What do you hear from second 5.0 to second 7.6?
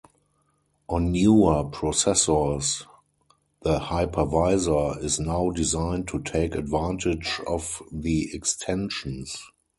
is now designed to take advantage